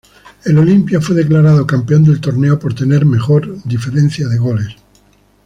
El 0.45 0.57
Olimpia 0.57 0.99
fue 0.99 1.15
declarado 1.15 1.67
campeón 1.67 2.03
del 2.03 2.19
torneo 2.19 2.57
por 2.57 2.73
tener 2.73 3.05
mejor 3.05 3.61
diferencia 3.65 4.27
de 4.27 4.39
goles. 4.39 4.75